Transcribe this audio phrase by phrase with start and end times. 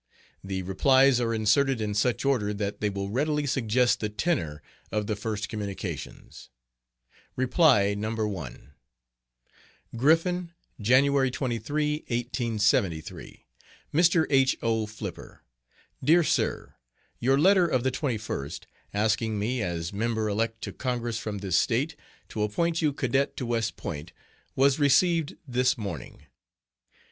[0.43, 5.05] The replies are inserted in such order that they will readily suggest the tenor of
[5.05, 6.49] the first communications.
[7.35, 8.15] Reply No.
[8.15, 8.73] 1
[9.95, 13.41] GRIFFIN, January 23,1873.
[13.93, 14.25] MR.
[14.31, 14.57] H.
[14.63, 14.87] O.
[14.87, 15.43] FLIPPER.
[16.03, 16.73] DEAR SIR:
[17.19, 18.63] Your letter of the 21st,
[18.95, 21.95] asking me, as member elect to Congress from this State,
[22.29, 24.13] to appoint you cadet to West Point,
[24.55, 26.23] was received this morning.